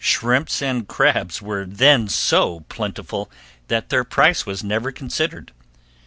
[0.03, 3.29] Shrimps and crabs were then so plentiful
[3.67, 5.51] that their price was never considered.